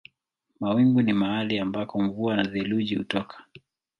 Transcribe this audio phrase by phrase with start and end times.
[0.59, 3.43] Mawingu ni mahali ambako mvua na theluji hutoka.